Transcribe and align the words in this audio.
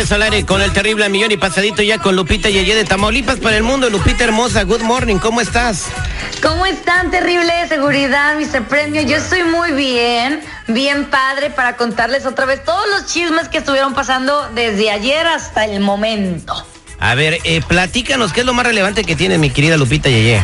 regreso 0.00 0.14
al 0.14 0.22
aire 0.22 0.46
con 0.46 0.62
el 0.62 0.72
terrible 0.72 1.06
millón 1.10 1.30
y 1.30 1.36
pasadito 1.36 1.82
ya 1.82 1.98
con 1.98 2.16
Lupita 2.16 2.48
Yeye 2.48 2.74
de 2.74 2.84
Tamaulipas 2.86 3.38
para 3.38 3.58
el 3.58 3.62
mundo. 3.62 3.90
Lupita 3.90 4.24
hermosa, 4.24 4.62
good 4.62 4.80
morning, 4.80 5.16
¿cómo 5.16 5.42
estás? 5.42 5.88
¿Cómo 6.42 6.64
están? 6.64 7.10
Terrible 7.10 7.52
de 7.52 7.68
seguridad, 7.68 8.34
Mr. 8.38 8.66
Premio. 8.66 9.02
Yo 9.02 9.18
estoy 9.18 9.42
muy 9.42 9.72
bien, 9.72 10.40
bien 10.68 11.04
padre 11.10 11.50
para 11.50 11.76
contarles 11.76 12.24
otra 12.24 12.46
vez 12.46 12.64
todos 12.64 12.82
los 12.88 13.12
chismes 13.12 13.48
que 13.48 13.58
estuvieron 13.58 13.92
pasando 13.92 14.48
desde 14.54 14.90
ayer 14.90 15.26
hasta 15.26 15.66
el 15.66 15.80
momento. 15.80 16.54
A 16.98 17.14
ver, 17.14 17.36
eh, 17.44 17.60
platícanos, 17.68 18.32
¿qué 18.32 18.40
es 18.40 18.46
lo 18.46 18.54
más 18.54 18.64
relevante 18.64 19.04
que 19.04 19.16
tiene 19.16 19.36
mi 19.36 19.50
querida 19.50 19.76
Lupita 19.76 20.08
Yeye? 20.08 20.40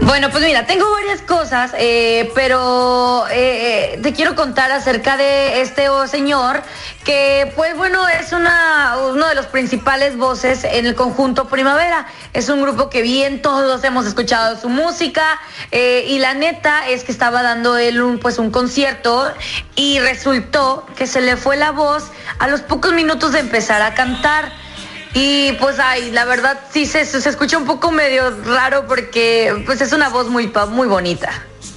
Bueno, 0.00 0.30
pues 0.30 0.44
mira, 0.44 0.64
tengo 0.64 0.88
varias 0.92 1.22
cosas, 1.22 1.72
eh, 1.76 2.30
pero 2.32 3.26
eh, 3.28 3.94
eh, 3.94 4.00
te 4.00 4.12
quiero 4.12 4.36
contar 4.36 4.70
acerca 4.70 5.16
de 5.16 5.60
este 5.60 5.88
señor 6.06 6.62
que, 7.04 7.52
pues 7.56 7.76
bueno, 7.76 8.08
es 8.08 8.32
una, 8.32 8.96
uno 9.10 9.26
de 9.26 9.34
los 9.34 9.46
principales 9.46 10.16
voces 10.16 10.62
en 10.62 10.86
el 10.86 10.94
conjunto 10.94 11.48
Primavera. 11.48 12.06
Es 12.32 12.48
un 12.48 12.62
grupo 12.62 12.88
que 12.90 13.02
bien 13.02 13.42
todos 13.42 13.82
hemos 13.82 14.06
escuchado 14.06 14.58
su 14.60 14.68
música 14.68 15.40
y 15.72 16.18
la 16.20 16.34
neta 16.34 16.88
es 16.88 17.02
que 17.02 17.10
estaba 17.10 17.42
dando 17.42 17.76
él 17.76 18.00
un, 18.00 18.18
pues 18.18 18.38
un 18.38 18.52
concierto 18.52 19.32
y 19.74 19.98
resultó 19.98 20.86
que 20.96 21.08
se 21.08 21.20
le 21.20 21.36
fue 21.36 21.56
la 21.56 21.72
voz 21.72 22.04
a 22.38 22.46
los 22.46 22.60
pocos 22.60 22.92
minutos 22.92 23.32
de 23.32 23.40
empezar 23.40 23.82
a 23.82 23.94
cantar. 23.94 24.67
Y 25.14 25.52
pues 25.52 25.78
ay, 25.78 26.10
la 26.12 26.24
verdad 26.24 26.58
sí 26.72 26.86
se, 26.86 27.04
se 27.04 27.28
escucha 27.28 27.58
un 27.58 27.64
poco 27.64 27.90
medio 27.90 28.30
raro 28.44 28.86
porque 28.86 29.62
pues 29.66 29.80
es 29.80 29.92
una 29.92 30.08
voz 30.10 30.28
muy, 30.28 30.48
pa- 30.48 30.66
muy 30.66 30.86
bonita. 30.86 31.30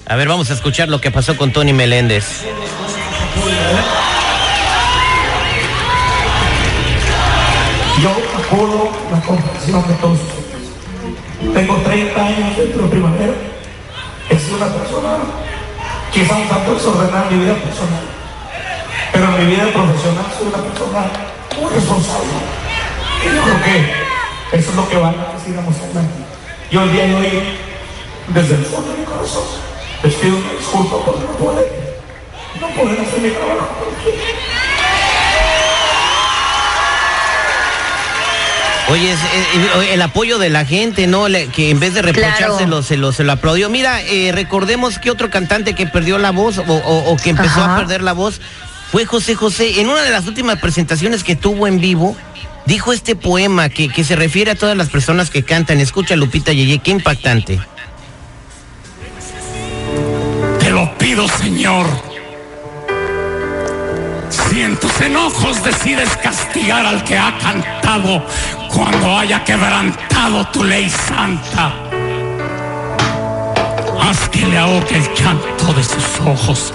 A 0.05 0.15
ver, 0.15 0.27
vamos 0.27 0.49
a 0.49 0.53
escuchar 0.53 0.89
lo 0.89 0.99
que 0.99 1.11
pasó 1.11 1.37
con 1.37 1.51
Tony 1.53 1.73
Meléndez. 1.73 2.43
Yo 8.01 8.09
acudo 8.39 8.89
la 9.11 9.19
comprensión 9.21 9.87
de 9.87 9.93
todos. 9.95 10.19
Tengo 11.53 11.75
30 11.77 12.25
años 12.25 12.57
dentro 12.57 12.83
de 12.83 12.89
primavera. 12.89 13.33
He 14.29 14.39
sido 14.39 14.57
una 14.57 14.67
persona 14.73 15.17
quizá 16.11 16.35
un 16.35 16.47
tanto 16.47 16.73
desordenada 16.73 17.27
en 17.29 17.37
mi 17.39 17.43
vida 17.45 17.55
personal. 17.55 18.03
Pero 19.11 19.25
en 19.25 19.37
mi 19.45 19.55
vida 19.55 19.65
profesional 19.71 20.25
soy 20.37 20.47
una 20.47 20.63
persona 20.63 21.01
muy 21.59 21.71
responsable. 21.73 22.29
Y 23.23 23.35
yo 23.35 23.41
creo 23.43 23.61
que 23.63 24.57
eso 24.57 24.69
es 24.71 24.75
lo 24.75 24.89
que 24.89 24.95
van 24.97 25.15
a 25.19 25.33
decir 25.37 25.57
a 25.57 25.61
mostrarme. 25.61 26.01
Yo 26.71 26.83
el 26.83 26.91
día 26.91 27.05
de 27.07 27.15
hoy, 27.15 27.29
desde 28.29 28.55
el 28.55 28.65
fondo 28.65 28.91
de 28.93 28.99
mi 28.99 29.05
corazón, 29.05 29.43
les 30.03 30.13
pido 30.15 30.37
una 30.37 30.51
disculpa 30.53 31.05
por 31.05 31.19
no 31.19 31.27
poder, 31.37 31.99
no 32.59 32.67
poder 32.69 32.99
hacer 33.01 33.19
mi 33.19 33.29
trabajo. 33.29 33.67
Oye, 38.89 39.09
es, 39.11 39.19
es- 39.19 39.83
es 39.85 39.91
el 39.93 40.01
apoyo 40.01 40.37
de 40.37 40.49
la 40.49 40.65
gente, 40.65 41.07
¿no? 41.07 41.29
Le- 41.29 41.47
que 41.47 41.69
en 41.69 41.79
vez 41.79 41.93
de 41.93 42.01
reprochárselo, 42.01 42.83
se, 42.83 42.97
lo, 42.97 43.13
se 43.13 43.23
lo 43.23 43.31
aplaudió. 43.31 43.69
Mira, 43.69 44.01
eh, 44.01 44.31
recordemos 44.33 44.99
que 44.99 45.09
otro 45.09 45.29
cantante 45.29 45.75
que 45.75 45.87
perdió 45.87 46.17
la 46.17 46.31
voz 46.31 46.57
o, 46.57 46.63
o- 46.63 47.11
o 47.11 47.17
que 47.17 47.29
empezó 47.29 47.61
Ajá. 47.61 47.75
a 47.75 47.77
perder 47.77 48.01
la 48.01 48.11
voz 48.11 48.41
fue 48.91 49.05
José 49.05 49.35
José. 49.35 49.79
En 49.79 49.87
una 49.89 50.01
de 50.01 50.09
las 50.09 50.27
últimas 50.27 50.59
presentaciones 50.59 51.23
que 51.23 51.37
tuvo 51.37 51.67
en 51.67 51.79
vivo, 51.79 52.17
dijo 52.65 52.93
este 52.93 53.15
poema 53.15 53.69
que, 53.69 53.89
que 53.89 54.03
se 54.03 54.15
refiere 54.15 54.51
a 54.51 54.55
todas 54.55 54.77
las 54.77 54.89
personas 54.89 55.29
que 55.29 55.43
cantan. 55.43 55.79
Escucha, 55.79 56.15
Lupita 56.15 56.53
Yeye, 56.53 56.79
qué 56.79 56.91
impactante. 56.91 57.59
Te 60.59 60.69
lo 60.69 60.97
pido, 60.97 61.27
Señor. 61.27 61.87
Si 64.29 64.61
en 64.61 64.77
tus 64.77 65.01
enojos 65.01 65.63
decides 65.63 66.15
castigar 66.17 66.85
al 66.85 67.03
que 67.03 67.17
ha 67.17 67.37
cantado 67.37 68.25
cuando 68.73 69.17
haya 69.17 69.43
quebrantado 69.43 70.47
tu 70.47 70.63
ley 70.63 70.89
santa, 70.89 71.73
haz 74.01 74.29
que 74.29 74.45
le 74.45 74.57
ahogue 74.57 74.95
el 74.95 75.13
llanto 75.13 75.73
de 75.73 75.83
sus 75.83 76.19
ojos, 76.25 76.73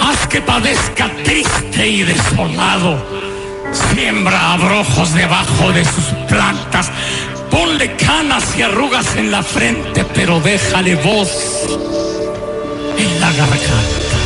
haz 0.00 0.26
que 0.28 0.40
padezca 0.40 1.10
triste 1.24 1.88
y 1.88 2.02
desolado. 2.02 3.09
Siembra 3.72 4.52
abrojos 4.54 5.14
debajo 5.14 5.72
de 5.72 5.84
sus 5.84 6.04
plantas, 6.28 6.90
ponle 7.50 7.94
canas 7.96 8.44
y 8.56 8.62
arrugas 8.62 9.16
en 9.16 9.30
la 9.30 9.42
frente, 9.42 10.04
pero 10.14 10.40
déjale 10.40 10.96
voz 10.96 11.30
en 12.98 13.20
la 13.20 13.32
garganta. 13.32 14.16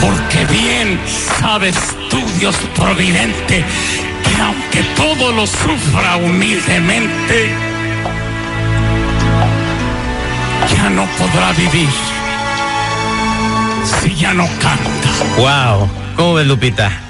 Porque 0.00 0.44
bien 0.52 1.00
sabes 1.40 1.76
tú, 2.10 2.22
Dios 2.38 2.56
providente, 2.74 3.64
que 4.24 4.42
aunque 4.42 4.82
todo 4.96 5.32
lo 5.32 5.46
sufra 5.46 6.16
humildemente, 6.16 7.54
ya 10.74 10.90
no 10.90 11.06
podrá 11.18 11.52
vivir 11.52 11.88
si 14.00 14.14
ya 14.14 14.34
no 14.34 14.46
canta. 14.60 15.08
Wow. 15.38 15.88
¿Cómo 16.16 16.34
ves, 16.34 16.46
Lupita? 16.46 17.05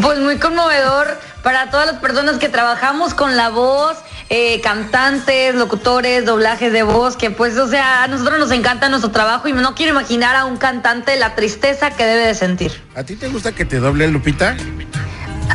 Pues 0.00 0.18
muy 0.20 0.38
conmovedor 0.38 1.18
para 1.42 1.70
todas 1.70 1.86
las 1.86 1.96
personas 1.96 2.38
que 2.38 2.48
trabajamos 2.48 3.14
con 3.14 3.36
la 3.36 3.50
voz, 3.50 3.98
eh, 4.30 4.60
cantantes, 4.62 5.54
locutores, 5.54 6.24
doblajes 6.24 6.72
de 6.72 6.82
voz, 6.82 7.16
que 7.16 7.30
pues, 7.30 7.58
o 7.58 7.68
sea, 7.68 8.04
a 8.04 8.08
nosotros 8.08 8.38
nos 8.38 8.50
encanta 8.52 8.88
nuestro 8.88 9.10
trabajo 9.10 9.48
y 9.48 9.52
no 9.52 9.74
quiero 9.74 9.92
imaginar 9.92 10.34
a 10.34 10.46
un 10.46 10.56
cantante 10.56 11.16
la 11.16 11.34
tristeza 11.34 11.90
que 11.90 12.04
debe 12.04 12.26
de 12.26 12.34
sentir. 12.34 12.82
¿A 12.94 13.04
ti 13.04 13.16
te 13.16 13.28
gusta 13.28 13.52
que 13.52 13.64
te 13.64 13.80
doblen, 13.80 14.12
Lupita? 14.12 14.56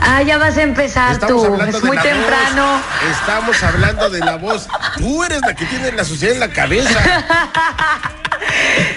Ah, 0.02 0.22
ya 0.22 0.38
vas 0.38 0.58
a 0.58 0.62
empezar 0.62 1.18
tú, 1.20 1.44
es 1.68 1.84
muy 1.84 1.98
temprano. 1.98 2.74
voz. 2.74 3.18
Estamos 3.20 3.64
hablando 3.64 4.10
de 4.10 4.20
la 4.20 4.36
voz. 4.36 4.68
Tú 4.98 5.24
eres 5.24 5.42
la 5.42 5.56
que 5.56 5.66
tiene 5.66 5.92
la 5.94 6.04
suciedad 6.04 6.36
en 6.36 6.40
la 6.42 6.50
cabeza. 6.50 7.00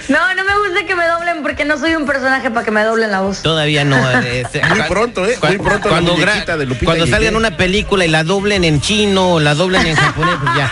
No, 0.09 0.33
no 0.35 0.43
me 0.43 0.57
gusta 0.67 0.85
que 0.85 0.95
me 0.95 1.05
doblen 1.07 1.41
porque 1.43 1.65
no 1.65 1.77
soy 1.77 1.95
un 1.95 2.05
personaje 2.05 2.49
para 2.51 2.65
que 2.65 2.71
me 2.71 2.83
doblen 2.83 3.11
la 3.11 3.21
voz. 3.21 3.41
Todavía 3.41 3.83
no. 3.85 3.97
eh, 4.21 4.43
se- 4.51 4.61
Muy 4.69 4.81
pronto, 4.83 5.25
¿eh? 5.25 5.37
Muy 5.41 5.57
pronto 5.57 5.87
la 5.87 5.95
cuando, 5.95 6.13
muñequita 6.17 6.57
de 6.57 6.65
Lupita 6.65 6.85
cuando 6.85 7.05
Yeye. 7.05 7.15
salga 7.15 7.29
en 7.29 7.35
una 7.35 7.55
película 7.57 8.05
y 8.05 8.07
la 8.09 8.23
doblen 8.23 8.63
en 8.63 8.81
chino 8.81 9.33
o 9.33 9.39
la 9.39 9.53
doblen 9.55 9.85
en 9.87 9.95
japonés, 9.95 10.35
pues 10.43 10.55
ya. 10.55 10.71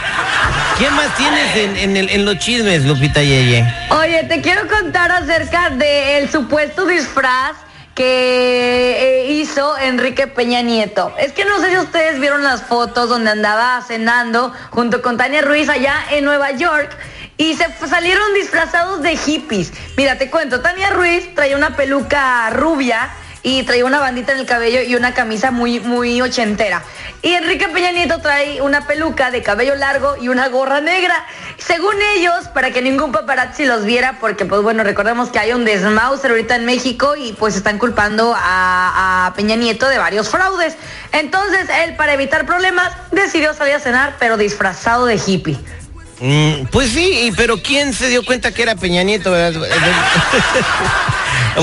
¿Qué 0.78 0.90
más 0.92 1.16
tienes 1.16 1.56
en, 1.56 1.78
en 1.78 1.98
el- 1.98 2.10
en 2.10 2.26
los 2.26 2.38
chismes, 2.40 2.86
Lupita 2.86 3.22
Yeye? 3.22 3.66
Oye, 3.92 4.24
te 4.26 4.42
quiero 4.42 4.68
contar 4.68 5.12
acerca 5.12 5.70
del 5.70 6.30
supuesto 6.30 6.86
disfraz 6.86 7.56
que 7.96 9.25
eh, 9.28 9.31
hizo 9.34 9.78
Enrique 9.78 10.28
Peña 10.28 10.62
Nieto. 10.62 11.13
Es 11.19 11.34
que 11.34 11.44
no 11.44 11.60
sé 11.60 11.69
si 11.72 11.78
ustedes 11.78 12.19
vieron 12.19 12.44
las 12.44 12.62
fotos 12.63 13.10
donde 13.10 13.30
andaba 13.31 13.81
cenando 13.86 14.54
junto 14.69 15.02
con 15.02 15.18
Tania 15.18 15.42
Ruiz 15.42 15.68
allá 15.68 15.96
en 16.12 16.24
Nueva 16.24 16.52
York 16.52 16.96
y 17.39 17.53
se 17.56 17.65
salieron 17.88 18.33
disfrazados 18.33 19.01
de 19.01 19.15
hippies. 19.15 19.71
Mira, 19.95 20.18
te 20.18 20.30
cuento, 20.30 20.59
Tania 20.59 20.89
Ruiz 20.89 21.33
traía 21.33 21.56
una 21.56 21.74
peluca 21.77 22.50
rubia 22.50 23.09
y 23.44 23.63
traía 23.63 23.86
una 23.86 24.00
bandita 24.00 24.33
en 24.33 24.39
el 24.39 24.45
cabello 24.45 24.81
y 24.81 24.94
una 24.95 25.13
camisa 25.13 25.50
muy, 25.50 25.80
muy 25.80 26.21
ochentera. 26.21 26.83
Y 27.21 27.31
Enrique 27.36 27.69
Peña 27.69 27.94
Nieto 27.94 28.19
trae 28.19 28.62
una 28.62 28.86
peluca 28.86 29.31
de 29.31 29.41
cabello 29.41 29.75
largo 29.75 30.18
y 30.21 30.27
una 30.27 30.50
gorra 30.50 30.81
negra. 30.81 31.25
Según 31.57 31.95
ellos, 32.18 32.50
para 32.50 32.71
que 32.71 32.81
ningún 32.81 33.13
paparazzi 33.13 33.63
los 33.65 33.86
viera, 33.86 34.18
porque 34.19 34.44
pues 34.44 34.62
bueno, 34.62 34.83
recordemos 34.83 35.30
que 35.30 35.39
hay 35.39 35.53
un 35.53 35.63
desmauser 35.63 36.31
ahorita 36.31 36.57
en 36.57 36.65
México 36.65 37.15
y 37.15 37.31
pues 37.31 37.56
están 37.56 37.80
culpando 37.80 38.36
a, 38.36 39.27
a 39.27 39.33
Peña 39.33 39.56
Nieto 39.56 39.88
de 39.88 39.97
varios 39.97 40.27
fraudes. 40.27 40.75
Entonces 41.13 41.69
él, 41.86 41.95
para 41.95 42.13
evitar 42.13 42.45
problemas, 42.45 42.91
decidió 43.12 43.53
salir 43.53 43.75
a 43.75 43.80
cenar, 43.80 44.18
pero 44.19 44.36
disfrazado 44.36 45.06
de 45.06 45.15
hippie. 45.15 45.57
Mm, 46.21 46.66
pues 46.71 46.89
sí, 46.92 47.31
pero 47.38 47.62
¿quién 47.62 47.94
se 47.94 48.07
dio 48.10 48.25
cuenta 48.25 48.51
que 48.54 48.62
era 48.63 48.75
Peña 48.75 49.04
Nieto? 49.04 49.33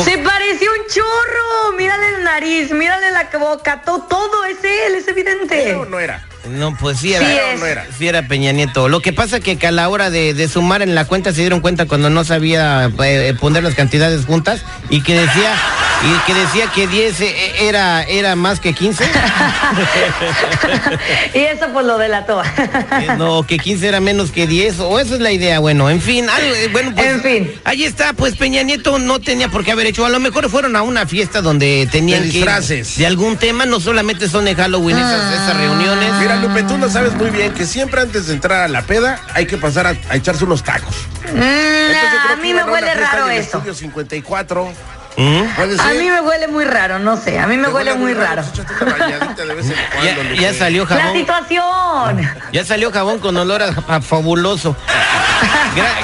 Se 0.05 0.19
pareció 0.19 0.71
un 0.73 0.87
chorro. 0.93 1.77
Mírale 1.77 2.09
el 2.17 2.25
nariz, 2.25 2.71
mírale 2.73 3.11
la 3.11 3.29
boca, 3.39 3.83
to- 3.83 4.07
todo 4.09 4.45
es 4.47 4.57
él, 4.65 4.95
es 4.97 5.07
evidente. 5.09 5.63
Pero 5.65 5.85
no 5.85 5.99
era. 6.01 6.25
No, 6.49 6.75
pues 6.79 6.99
sí 7.01 7.13
era, 7.13 7.27
Sí 7.29 7.37
no 7.59 7.67
era. 7.67 7.87
sí 7.99 8.07
era 8.09 8.29
Peña 8.29 8.53
Nieto. 8.53 8.89
Lo 8.89 9.01
que 9.01 9.13
pasa 9.13 9.41
que 9.41 9.59
a 9.67 9.73
la 9.73 9.89
hora 9.89 10.11
de, 10.11 10.33
de 10.33 10.49
sumar 10.49 10.81
en 10.81 10.95
la 10.95 11.05
cuenta 11.05 11.33
se 11.33 11.41
dieron 11.41 11.61
cuenta 11.61 11.87
cuando 11.87 12.09
no 12.09 12.25
sabía 12.25 12.91
eh, 13.05 13.35
poner 13.39 13.65
las 13.65 13.75
cantidades 13.75 14.25
juntas 14.27 14.63
y 14.89 15.03
que 15.03 15.19
decía 15.21 15.55
Y 16.03 16.27
que 16.27 16.35
decía 16.35 16.71
que 16.73 16.87
10 16.87 17.21
eh, 17.21 17.69
era, 17.69 18.03
era 18.03 18.37
más 18.37 18.61
que 18.61 18.73
15. 18.73 19.05
y 21.35 21.39
eso 21.39 21.67
pues 21.73 21.87
lo 21.87 21.99
delató. 21.99 22.43
Eh, 22.45 23.09
no, 23.17 23.45
que 23.45 23.59
15 23.59 23.89
era 23.89 24.01
menos 24.01 24.31
que 24.31 24.47
10, 24.47 24.81
o 24.81 25.01
esa 25.01 25.15
es 25.15 25.21
la 25.21 25.33
idea, 25.33 25.59
bueno, 25.59 25.91
en 25.91 26.01
fin, 26.01 26.27
eh, 26.27 26.69
bueno, 26.71 26.93
pues, 26.95 27.07
en 27.07 27.23
fin. 27.23 27.61
ahí 27.65 27.85
está, 27.85 28.13
pues 28.13 28.37
Peña 28.37 28.63
Nieto 28.63 28.99
no 28.99 29.21
tenía 29.21 29.49
por 29.49 29.65
qué 29.65 29.73
haber 29.73 29.87
hecho, 29.87 30.05
a 30.05 30.11
lo 30.11 30.21
mejor 30.21 30.51
fueron 30.51 30.77
a 30.77 30.83
una 30.83 31.07
fiesta 31.07 31.41
donde 31.41 31.89
tenían 31.91 32.23
de 32.23 32.31
disfraces. 32.31 32.99
de 32.99 33.07
algún 33.07 33.37
tema, 33.37 33.67
no 33.67 33.81
solamente 33.81 34.29
son 34.29 34.45
de 34.45 34.55
Halloween 34.55 34.99
esas, 34.99 35.35
esas, 35.35 35.57
reuniones. 35.57 36.13
Mira, 36.21 36.37
Lupe, 36.37 36.63
tú 36.65 36.79
lo 36.79 36.91
sabes 36.91 37.15
muy 37.15 37.31
bien 37.31 37.53
que 37.53 37.67
siempre 37.67 38.03
antes 38.03 38.27
de 38.27 38.35
entrar 38.35 38.61
a 38.61 38.69
la 38.69 38.83
peda 38.83 39.21
hay 39.35 39.47
que 39.47 39.57
pasar 39.57 39.87
a, 39.87 39.97
echarse 40.15 40.45
unos 40.45 40.63
tacos. 40.63 40.95
Mm, 41.35 42.33
a 42.33 42.37
mí 42.37 42.53
me 42.53 42.65
huele 42.65 42.95
raro 42.95 43.29
eso. 43.29 43.63
54 43.75 44.96
a 45.17 45.93
mí 45.95 46.11
me 46.11 46.21
huele 46.21 46.49
muy 46.49 46.65
raro, 46.65 46.99
no 46.99 47.17
sé, 47.17 47.39
a 47.39 47.47
mí 47.47 47.57
me 47.57 47.69
huele, 47.69 47.95
muy 47.95 48.13
raro. 48.13 48.43
ya, 50.41 50.53
salió 50.53 50.87
jabón. 50.87 51.05
La 51.05 51.13
situación. 51.13 52.31
Ya 52.53 52.65
salió 52.65 52.93
jabón 52.93 53.19
con 53.19 53.37
olor 53.37 53.63
a, 53.63 54.01
fabuloso. 54.01 54.77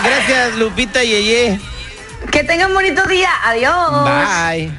gracias, 0.03 0.57
Lupita 0.57 1.03
Yeye. 1.03 1.61
Que 2.31 2.45
tengan 2.45 2.73
bonito 2.73 3.05
día. 3.07 3.31
Adiós. 3.45 4.05
Bye. 4.05 4.73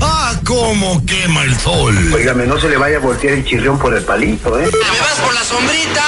Ah, 0.00 0.34
cómo 0.44 1.04
quema 1.04 1.42
el 1.42 1.56
sol. 1.58 1.96
Óigame, 2.12 2.46
no 2.46 2.58
se 2.58 2.68
le 2.68 2.76
vaya 2.76 2.96
a 2.96 3.00
voltear 3.00 3.34
el 3.34 3.44
chirrión 3.44 3.78
por 3.78 3.94
el 3.94 4.02
palito, 4.04 4.58
¿eh? 4.58 4.64
Me 4.64 5.00
vas 5.00 5.20
por 5.22 5.34
la 5.34 5.44
sombrita. 5.44 6.04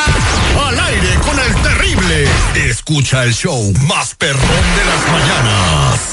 Al 0.66 0.80
aire 0.80 1.14
con 1.24 1.38
el 1.38 1.54
terrible. 1.62 2.28
Escucha 2.54 3.24
el 3.24 3.34
show 3.34 3.72
más 3.86 4.14
perrón 4.14 4.40
de 4.40 4.84
las 4.84 5.12
mañanas. 5.12 6.09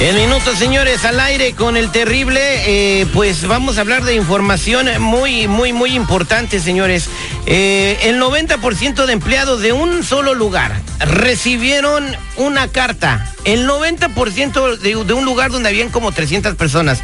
En 0.00 0.14
minutos, 0.14 0.56
señores, 0.56 1.04
al 1.04 1.18
aire 1.18 1.54
con 1.54 1.76
el 1.76 1.90
terrible, 1.90 2.40
eh, 2.40 3.06
pues 3.12 3.48
vamos 3.48 3.78
a 3.78 3.80
hablar 3.80 4.04
de 4.04 4.14
información 4.14 4.86
muy, 5.02 5.48
muy, 5.48 5.72
muy 5.72 5.96
importante, 5.96 6.60
señores. 6.60 7.08
Eh, 7.46 7.98
el 8.04 8.20
90% 8.20 9.06
de 9.06 9.12
empleados 9.12 9.60
de 9.60 9.72
un 9.72 10.04
solo 10.04 10.34
lugar 10.34 10.80
recibieron 11.00 12.04
una 12.36 12.68
carta. 12.68 13.34
El 13.44 13.68
90% 13.68 14.78
de, 14.78 15.04
de 15.04 15.12
un 15.12 15.24
lugar 15.24 15.50
donde 15.50 15.68
habían 15.68 15.88
como 15.88 16.12
300 16.12 16.54
personas. 16.54 17.00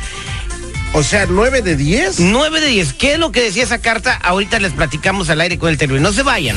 O 0.93 1.03
sea, 1.03 1.27
9 1.29 1.63
de 1.63 1.75
10. 1.75 2.21
9 2.21 2.61
de 2.61 2.69
10. 2.69 2.93
¿Qué 2.93 3.15
es 3.15 3.19
lo 3.19 3.33
que 3.33 3.43
decía 3.43 3.65
esa 3.65 3.79
carta? 3.79 4.15
Ahorita 4.23 4.61
les 4.61 4.73
platicamos 4.73 5.29
al 5.31 5.41
aire 5.41 5.59
con 5.59 5.69
el 5.69 5.79
terrible. 5.79 6.01
No 6.01 6.13
se 6.13 6.23
vayan. 6.23 6.57